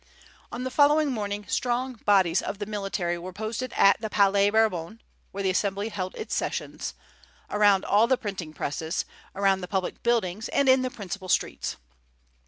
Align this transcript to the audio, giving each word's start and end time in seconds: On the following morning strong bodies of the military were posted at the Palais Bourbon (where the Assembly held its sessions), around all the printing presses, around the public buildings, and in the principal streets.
On 0.51 0.63
the 0.63 0.71
following 0.71 1.11
morning 1.11 1.45
strong 1.47 1.93
bodies 1.93 2.41
of 2.41 2.57
the 2.57 2.65
military 2.65 3.19
were 3.19 3.31
posted 3.31 3.71
at 3.73 4.01
the 4.01 4.09
Palais 4.09 4.49
Bourbon 4.49 4.99
(where 5.31 5.43
the 5.43 5.51
Assembly 5.51 5.89
held 5.89 6.15
its 6.15 6.33
sessions), 6.33 6.95
around 7.51 7.85
all 7.85 8.07
the 8.07 8.17
printing 8.17 8.51
presses, 8.51 9.05
around 9.35 9.61
the 9.61 9.67
public 9.67 10.01
buildings, 10.01 10.49
and 10.49 10.67
in 10.67 10.81
the 10.81 10.89
principal 10.89 11.29
streets. 11.29 11.75